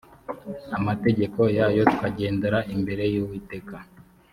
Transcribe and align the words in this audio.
amategeko 0.77 1.39
yayo 1.57 1.81
tukagendera 1.91 2.59
imbere 2.73 3.03
y 3.13 3.17
uwiteka 3.23 3.75